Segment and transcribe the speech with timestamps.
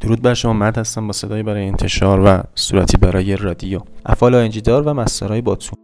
[0.00, 3.80] درود بر شما مد هستم با صدایی برای انتشار و صورتی برای رادیو.
[4.06, 5.76] افعال آینجی دار و مسترهای با تو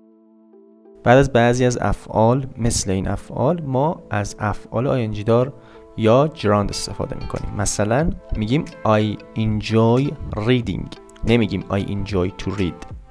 [1.04, 5.52] بعد از بعضی از افعال مثل این افعال ما از افعال آینجی دار
[5.96, 7.54] یا جراند استفاده می‌کنیم.
[7.54, 10.86] مثلا میگیم I enjoy reading.
[11.24, 13.01] نمیگیم I enjoy to read.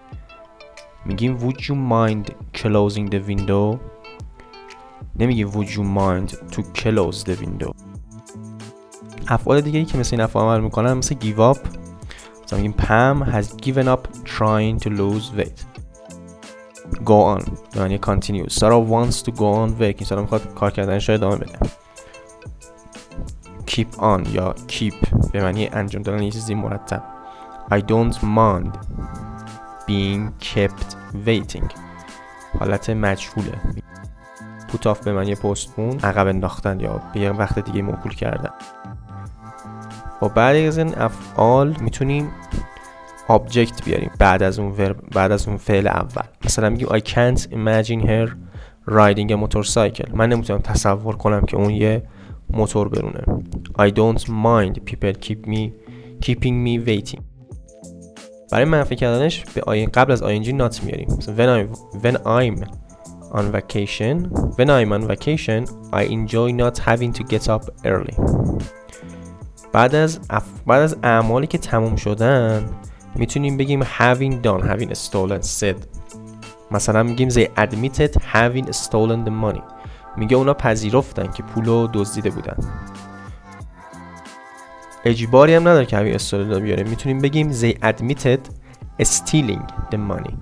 [1.05, 3.79] میگیم would you mind closing the window
[5.19, 7.75] نمیگیم would you mind to close the window
[9.29, 11.59] افعال دیگه ای که مثل این افعال عمل میکنن مثل give up
[12.45, 15.77] مثلا میگیم پم has given up trying to lose weight
[17.05, 21.15] go on یعنی continue سارا wants to go on working سارا میخواد کار کردنش رو
[21.15, 21.59] ادامه بده
[23.67, 24.95] keep on یا keep
[25.33, 27.03] به معنی انجام دادن یه چیزی مرتب
[27.71, 28.79] I don't mind
[29.92, 30.96] Being kept
[31.28, 31.68] waiting.
[32.60, 33.58] حالت مجهوله.
[34.86, 38.50] Off به معنی پستپون عقب انداختن یا به یه وقت دیگه موکول کردن.
[40.22, 42.30] با بعد از این افعال می‌تونیم
[43.28, 46.24] آبجکت بیاریم بعد از اون ورب بعد از اون فعل اول.
[46.46, 48.30] مثلا میگیم I can't imagine her
[48.88, 50.14] riding a motorcycle.
[50.14, 52.04] من نمی‌تونم تصور کنم که اون یه
[52.50, 53.24] موتور برونه.
[53.80, 55.72] I don't mind people keep me
[56.26, 57.31] keeping me waiting.
[58.52, 62.66] برای منفی کردنش به آین قبل از ing not میاریم مثلا when, I, when I'm
[63.32, 64.16] on vacation
[64.58, 68.16] when I'm on vacation I enjoy not having to get up early
[69.72, 70.44] بعد از اف...
[70.68, 72.70] بعد از اعمالی که تموم شدن
[73.16, 75.76] می‌تونیم بگیم having done having stolen said
[76.72, 79.62] مثلا میگیم they admitted having stolen the money
[80.18, 82.58] میگه اونا پذیرفتن که پولو دزدیده بودن
[85.06, 86.84] اجباری هم نداره که having stolen بیاره.
[86.84, 88.40] می‌تونیم بگیم they admitted
[89.02, 90.34] stealing the money.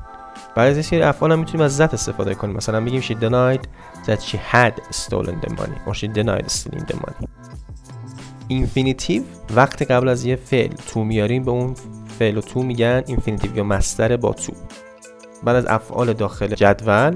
[0.56, 2.56] بعد از این افعال هم می‌تونیم از that استفاده کنیم.
[2.56, 3.64] مثلا میگیم she denied
[4.08, 7.28] that she had stolen the money or she denied stealing the money.
[8.48, 9.24] infinitive
[9.56, 11.76] وقتی قبل از یه فعل to میاریم به اون
[12.20, 14.54] فعل و to میگن infinitive یا مصدر با to.
[15.44, 17.16] بعد از افعال داخل جدول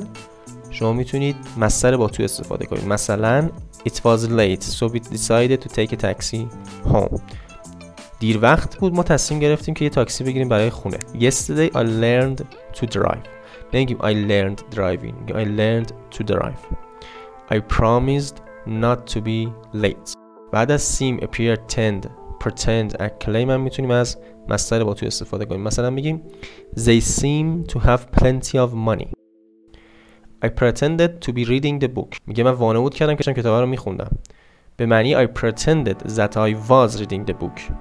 [0.70, 2.88] شما می‌تونید مصدر با to استفاده کنید.
[2.88, 3.50] مثلا
[3.85, 6.47] It was late so we decided to take a taxi
[6.85, 7.21] home
[8.21, 12.43] دیر وقت بود ما تصمیم گرفتیم که یه تاکسی بگیریم برای خونه Yesterday I learned
[12.81, 13.29] to drive
[13.75, 16.77] نمیگیم I learned driving I learned to drive
[17.51, 18.37] I promised
[18.67, 20.13] not to be late
[20.53, 22.09] بعد از seem appear tend
[22.45, 24.19] pretend act claim هم میتونیم از
[24.49, 26.23] مستر با تو استفاده کنیم مثلا میگیم
[26.77, 29.12] they seem to have plenty of money
[30.44, 34.12] I pretended to be reading the book میگه من وانمود کردم که کتاب رو میخوندم
[34.78, 37.72] به معنی I pretended that I was reading the book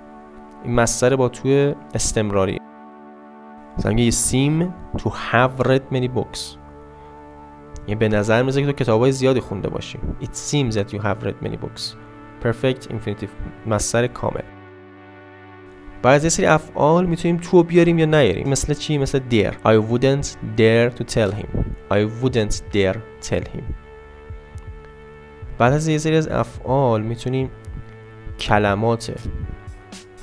[0.65, 2.59] این مستر با تو استمراری
[3.79, 6.57] مثلا you seem to have read many books
[7.87, 10.99] یعنی به نظر میزه که تو کتاب های زیادی خونده باشی It seems that you
[10.99, 11.83] have read many books
[12.45, 13.31] perfect infinitive
[13.67, 14.43] مصدر کامل
[16.03, 19.93] بعد از یه سری افعال می‌تونیم تو بیاریم یا نیاریم مثل چی مثل dare I
[19.93, 23.00] wouldn't dare to tell him I wouldn't dare
[23.30, 23.64] tell him
[25.58, 27.52] بعد از یه سری از افعال میتونیم
[28.40, 29.12] کلمات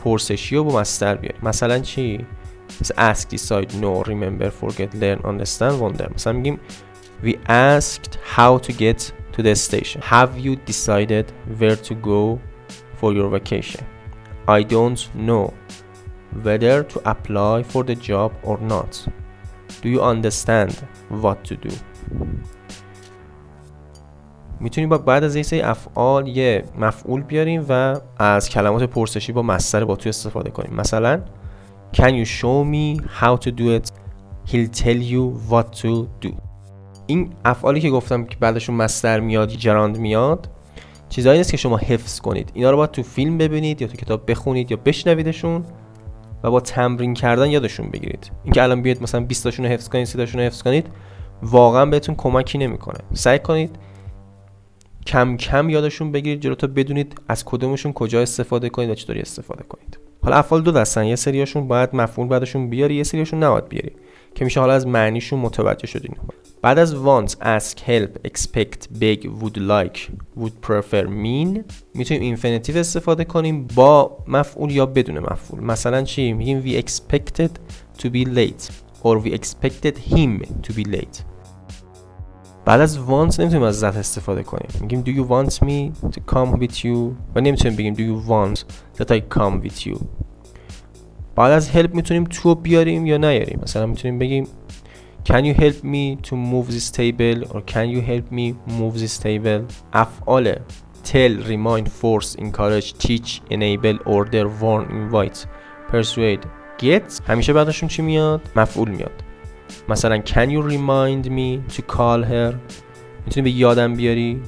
[0.05, 2.27] پرسشی رو با مستر بیاریم مثلا چی
[2.81, 6.61] مثل ask decide know remember forget learn understand wonder مثلا میگیم
[7.25, 10.01] we asked how to get to the station.
[10.03, 12.41] Have you decided where to go
[12.95, 13.85] for your vacation?
[14.47, 15.53] I don't know
[16.43, 19.07] whether to apply for the job or not.
[19.84, 20.74] Do you understand
[21.24, 21.74] what to do?
[24.60, 29.86] می‌تونیم با بعد از این افعال یه مفعول بیاریم و از کلمات پرسشی با مستر
[29.86, 31.22] با تو استفاده کنیم مثلا
[31.94, 33.92] Can you show me how to do it?
[34.52, 36.34] He'll tell you what to do
[37.08, 40.50] این افعالی که گفتم که بعدشون مستر میاد جراند میاد
[41.10, 44.32] چیزایی نیست که شما حفظ کنید اینا رو باید تو فیلم ببینید یا تو کتاب
[44.32, 45.64] بخونید یا بشنویدشون
[46.44, 48.32] و با تمرین کردن یادشون بگیرید.
[48.44, 50.88] اینکه الان بیاید مثلا 20 تاشون رو حفظ کنید 30 تاشون رو حفظ کنید
[51.44, 53.00] واقعا بهتون کمکی نمی‌کنه.
[53.14, 53.76] سعی کنید
[55.06, 59.64] کم کم یادشون بگیرید جلو تا بدونید از کدومشون کجا استفاده کنید و چطوری استفاده
[59.64, 60.00] کنید.
[60.22, 63.92] حالا افعال دو دستن یه سریاشون باید مفعول بعدشون بیاری یه سریاشون نباید بیاری.
[64.36, 66.16] که میشه حالا از معنیشون متوجه شدین
[66.62, 70.00] بعد از want, ask, help, expect, beg, would like,
[70.38, 76.62] would prefer, mean می‌تونیم اینفینیتیو استفاده کنیم با مفعول یا بدون مفعول مثلا چی میگیم
[76.62, 77.50] we expected
[78.02, 78.72] to be late
[79.04, 81.24] or we expected him to be late
[82.66, 86.60] بعد از want نمی‌تونیم از ذات استفاده کنیم میگیم do you want me to come
[86.62, 88.60] with you و نمی‌تونیم بگیم do you want
[89.00, 90.00] that I come with you
[91.40, 94.48] بعد از help می‌تونیم تو بیاریم یا نیاریم؟ مثلا می‌تونیم بگیم
[95.30, 97.48] can you help me to move this table?
[97.50, 99.74] or can you help me move this table?
[99.94, 100.56] افعال
[101.04, 105.46] tell remind force encourage teach enable order warn invite
[105.92, 106.46] persuade
[106.82, 107.22] get.
[107.28, 109.24] همیشه بعدشون چی میاد؟ مفعول میاد.
[109.90, 112.56] مثلا can you remind me to call her?
[113.26, 114.42] می‌تونی به یادم بیاری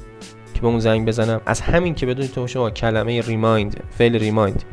[0.53, 1.41] که به اون زنگ بزنم.
[1.45, 4.63] از همین که بدونید تو شما کلمه ریمایند فعل ریمایند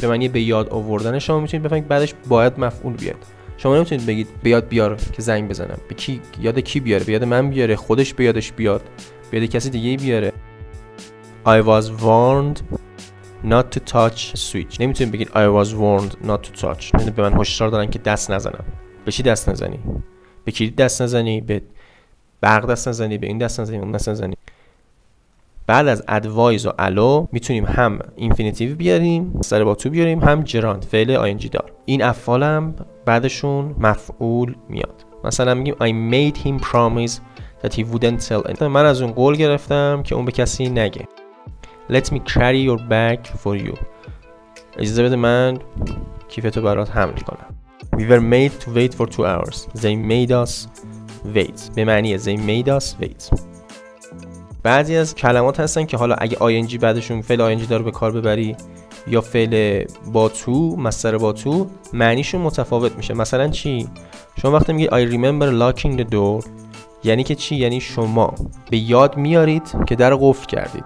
[0.00, 3.16] به معنی به یاد آوردن شما می‌تونید بفهمید بعدش باید مفعول بیاد.
[3.56, 5.78] شما نمی‌تونید بگید به یاد بیار که زنگ بزنم.
[5.88, 8.82] به کی؟ یاد کی بیاره؟ به یاد من بیاره؟ خودش به یادش بیاد؟
[9.30, 10.32] به یاد کسی دیگه بیاره؟
[11.46, 12.62] I was warned
[13.44, 14.80] not to touch switch.
[14.80, 16.98] نمی‌تونید بگید I was warned not to touch.
[16.98, 18.64] یعنی به من هشدار دادن که دست نزنم.
[19.04, 19.78] به چی دست نزنی؟
[20.44, 21.62] به کلید دست نزنی؟ به
[22.40, 24.36] برق دست نزنی؟ به این دست نزنی؟ اون دست نزنی؟
[25.68, 30.84] بعد از advise و allow می‌تونیم هم infinitive بیاریم مصدر با to بیاریم هم gerund
[30.84, 31.72] فعل ing دار.
[31.84, 32.74] این افعالم
[33.04, 35.04] بعدشون مفعول میاد.
[35.24, 37.12] مثلا میگیم I made him promise
[37.62, 41.08] that he wouldn't tell anyone من از اون قول گرفتم که اون به کسی نگه.
[41.90, 43.78] Let me carry your bag for you.
[44.78, 45.58] اجازه بده من
[46.28, 47.54] کیفتو برات حمل کنم.
[47.96, 49.80] We were made to wait for two hours.
[49.80, 50.66] They made us
[51.34, 51.74] wait.
[51.74, 53.30] به معنی they made us wait.
[54.62, 58.56] بعضی از کلمات هستن که حالا اگه ING بعدشون فعل ING داره به کار ببری
[59.06, 63.14] یا فعل با تو مستر با تو معنیشون متفاوت میشه.
[63.14, 63.88] مثلا چی؟
[64.42, 66.48] شما وقتی میگید I remember locking the door
[67.04, 68.34] یعنی که چی؟ یعنی شما.
[68.70, 70.84] به یاد میارید که در قفل کردید.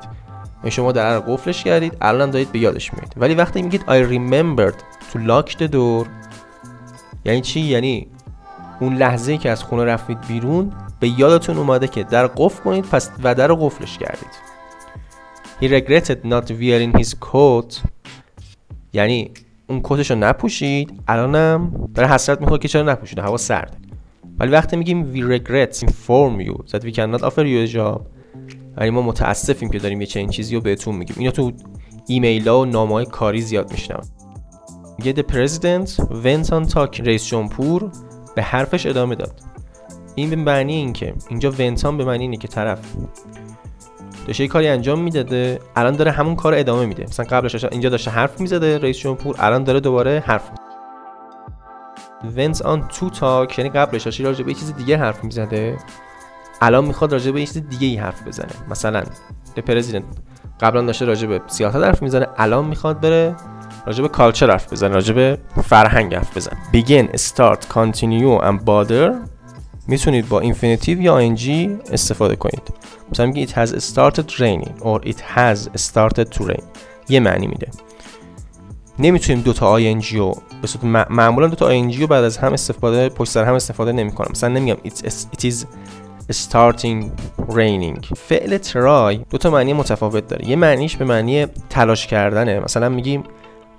[0.59, 3.15] یعنی شما در قفلش کردید الان دارید به یادش میارید.
[3.17, 4.77] ولی وقتی میگید I remembered
[5.13, 6.07] to lock the door
[7.25, 8.07] یعنی چی؟ یعنی
[8.81, 10.73] اون لحظه که از خونه رفتید بیرون
[11.03, 14.31] به یادتون اومده که در قفل کنید پس و در قفلش کردید.
[15.61, 17.89] He regretted not wearing his coat.
[18.93, 19.31] یعنی
[19.69, 21.01] اون کتش رو نپوشید.
[21.09, 23.77] الانم داره حسرت می‌خواد که چرا نپوشیده هوا سرد.
[24.39, 28.01] ولی وقتی میگیم we regret inform you that we cannot offer you a job
[28.79, 31.17] یعنی ما متاسفیم که داریم یه چنین چیزی رو بهتون میگیم.
[31.19, 31.53] اینو تو
[32.07, 34.09] ایمیل ها و نامه های کاری زیاد میشنم
[34.99, 35.89] میگه the president
[36.25, 37.07] went on talking.
[37.07, 37.91] رئیس جمهور
[38.35, 39.52] به حرفش ادامه داد.
[40.15, 42.79] این به معنی این که اینجا ونتان به معنی اینه که طرف
[44.27, 47.03] داشته کاری انجام می‌داده الان داره همون کار ادامه میده.
[47.05, 50.51] مثلا قبلش اینجا داشته حرف می‌زده رئیس جمهور الان داره دوباره حرف
[52.37, 55.77] ونت آن تو تاک یعنی قبلش داشته راجع به یه چیز دیگه حرف می‌زده
[56.61, 58.53] الان می‌خواد راجع به یه چیز دیگه ای حرف بزنه.
[58.71, 59.03] مثلا
[59.55, 60.05] به پرزیدنت
[60.61, 63.37] قبلا داشته راجع به سیاست حرف می‌زنه الان می‌خواد بره
[63.87, 66.59] راجع به کالچر حرف بزنه راجع به فرهنگ حرف بزنه.
[66.73, 69.32] begin start continue and bother.
[69.87, 71.41] می‌تونید با اینفینیتیو یا ing
[71.93, 72.63] استفاده کنید.
[73.13, 75.59] مثلا میگه it has started raining or it has
[75.91, 76.63] started to rain.
[77.09, 77.69] یه معنی میده.
[78.99, 82.53] نمی‌تونیم دو تا ing رو به صورت معمولا دو تا ing رو بعد از هم
[82.53, 84.29] استفاده پشت سر هم استفاده نمی‌کنم.
[84.31, 85.53] مثلا نمیگم it,
[86.31, 87.05] is starting
[87.49, 88.15] raining.
[88.17, 90.49] فعل try دو تا معنی متفاوت داره.
[90.49, 92.61] یه معنیش به معنی تلاش کردنه.
[92.61, 93.25] مثلا میگیم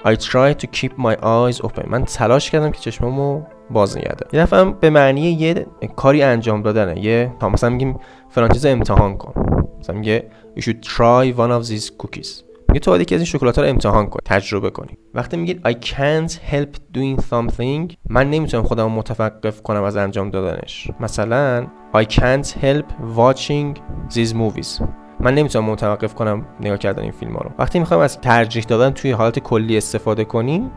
[0.06, 1.88] I try to keep my eyes open.
[1.88, 7.00] من تلاش کردم که چشمامو باز نگه یه دفعه به معنی یه کاری انجام دادنه.
[7.00, 9.34] یه تا مثلا میگیم فلان چیز امتحان کن.
[9.80, 12.44] مثلا میگه you should try one of these cookies.
[12.68, 14.98] میگه تو یکی از این شکلات رو امتحان کن تجربه کنی.
[15.14, 20.92] وقتی میگید I can't help doing something من نمی‌تونم خودم متوقف کنم از انجام دادنش.
[21.00, 22.86] مثلا I can't help
[23.18, 23.78] watching
[24.16, 24.82] these movies.
[25.24, 27.52] من نمی‌تونم متوقف کنم نگاه کردن این فیلم ها رو.
[27.60, 30.72] وقتی می‌خوایم از ترجیح دادن توی حالت کلی استفاده کنیم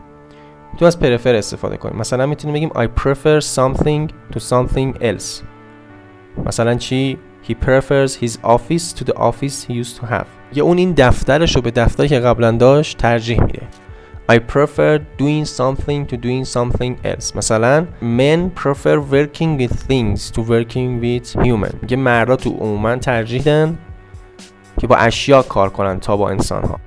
[0.77, 5.43] تو از پرفر استفاده کنیم مثلا می‌تونیم بگیم I prefer something to something else.
[6.45, 7.17] مثلا چی؟
[7.49, 10.25] He prefers his office to the office he used to have.
[10.53, 13.61] یا اون این دفترش رو به دفتری که قبلا داشت ترجیح میده.
[14.31, 17.35] I prefer doing something to doing something else.
[17.35, 21.75] مثلا men prefer working with things to working with human.
[21.81, 23.77] میگه مردا تو عموما ترجیح دن
[24.79, 26.79] که با اشیا کار کنن تا با انسان ها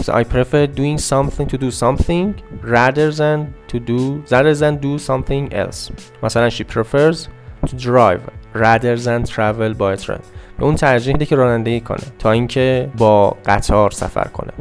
[0.00, 4.98] So I prefer doing something to do something rather than to do rather than do
[4.98, 5.92] something else.
[6.22, 7.28] مثلا she prefers
[7.66, 8.20] to drive
[8.54, 10.20] rather than travel by train.
[10.58, 14.52] به اون ترجیح میده که رانندگی کنه تا اینکه با قطار سفر کنه.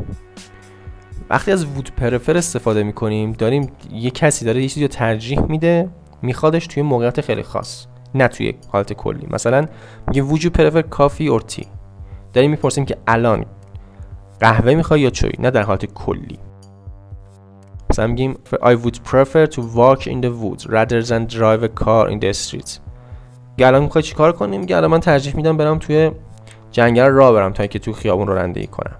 [1.29, 5.89] وقتی از would prefer استفاده می‌کنیم داریم یه کسی داره یه چیزی رو ترجیح میده
[6.21, 9.27] میخوادش توی موقعیت خیلی خاص نه توی حالت کلی.
[9.31, 9.65] مثلا
[10.07, 11.65] میگه you prefer coffee or tea
[12.33, 13.45] داریم می‌پرسیم که الان
[14.39, 16.39] قهوه می‌خوای یا چای؟ نه در حالت کلی.
[17.89, 22.09] مثلا میگیم I would prefer to walk in the woods rather than drive a car
[22.09, 22.79] in the streets.
[23.59, 26.11] الان می‌خوای چیکار کنیم میگه الان من ترجیح میدم برم توی
[26.71, 28.95] جنگل راه برم تا اینکه تو خیابون رانندگی کنم.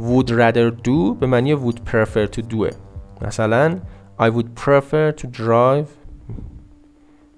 [0.00, 2.74] Would rather do به معنی would prefer to do.
[3.22, 3.78] مثلا
[4.20, 5.88] I would prefer to drive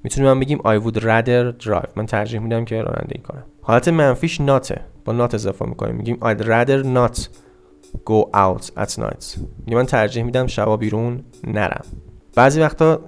[0.07, 1.89] می‌تونیم من بگیم I would rather drive.
[1.97, 3.45] من ترجیح میدم که رانندگی کنم.
[3.63, 5.95] حالت منفیش ناته با نات اضافه می‌کنیم.
[5.95, 7.21] میگیم I'd rather not
[7.95, 11.85] go out at night میگه من ترجیح میدم شبا بیرون نرم.
[12.35, 13.01] بعضی وقتا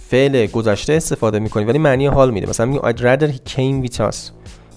[0.00, 2.48] فعل گذشته استفاده می‌کنیم ولی معنی حال میده.
[2.48, 4.16] مثلا میگیم I'd rather he came with us.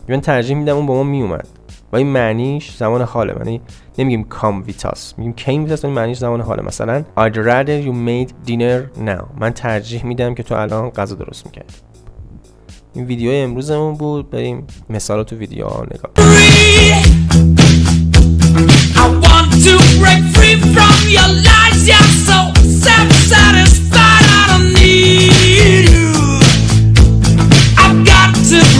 [0.10, 1.48] من ترجیح میدم اون با ما میومد
[1.94, 3.34] و این معنیش زمان حاله.
[3.38, 3.62] یعنی
[3.98, 4.28] نمیگیم
[4.68, 5.00] with us.
[5.18, 6.64] میگیم with us ولی معنیش زمان حاله.
[6.64, 9.24] مثلا I'd rather you made dinner now.
[9.40, 11.74] من ترجیح میدم که تو الان غذا درست می‌کردی.
[12.94, 14.30] این ویدیو امروزمون بود.
[14.30, 16.12] بریم مثال تو ویدیو ها نگاه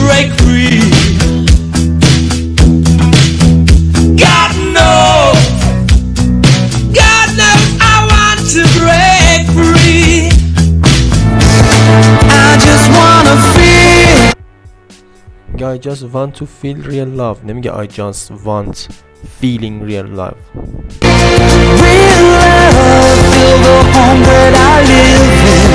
[0.08, 0.97] break free.
[15.67, 18.87] میگه I just want to feel real love نمیگه I just want
[19.41, 20.37] feeling real love
[21.83, 25.71] Real love, feel the home that I live in.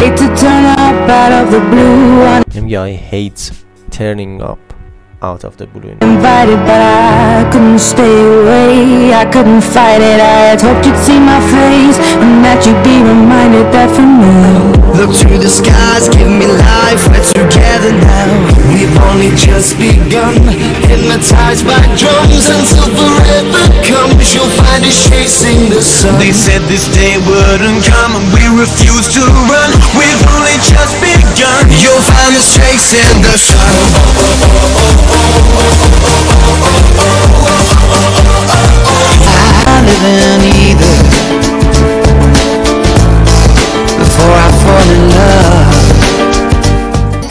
[0.00, 2.24] Hate to turn up out of the blue.
[2.24, 3.42] I نمیگه I hate
[3.90, 4.64] turning up
[5.22, 9.14] out of the blue invited, but I couldn't stay away.
[9.14, 10.20] I couldn't fight it.
[10.20, 14.77] I had hoped you'd see my face and that you'd be reminded that for me.
[14.97, 18.29] Look to the skies, give me life, we're together now.
[18.73, 20.41] We've only just begun,
[20.89, 24.33] hypnotized by drums until forever comes.
[24.33, 26.17] You'll find us chasing the sun.
[26.19, 29.69] They said this day wouldn't come, and we refuse to run.
[29.93, 31.69] We've only just begun.
[31.79, 33.75] You'll find us chasing the sun.
[39.69, 41.08] I live in either
[44.81, 45.75] in love.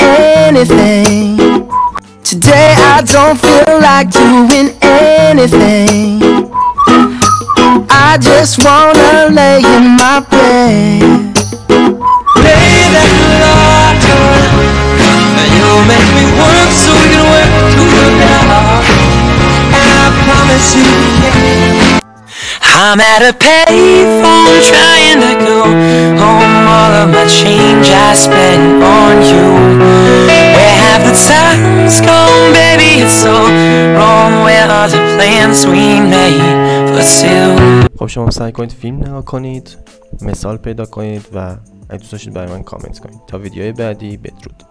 [0.01, 1.37] Anything.
[2.25, 6.21] Today I don't feel like doing anything.
[7.91, 11.35] I just wanna lay in my bed.
[12.95, 13.11] That
[13.43, 14.25] larger.
[15.57, 17.49] You'll make me work so we can work
[18.37, 18.85] out.
[19.79, 20.91] And I promise you.
[22.63, 25.57] I'm at a payphone trying to go
[26.23, 26.58] home.
[27.29, 29.49] change I spent on you.
[30.57, 33.37] Where have the times gone, baby, it's so
[33.97, 34.33] wrong.
[34.47, 37.05] Where are the plans we made for
[37.99, 39.77] خب شما سعی کنید فیلم نگاه کنید
[40.23, 41.57] مثال پیدا کنید و
[41.89, 43.21] اگه دوست داشتید برای من کامنت کنید.
[43.27, 44.63] تا ویدیوهای بعدی بدرود.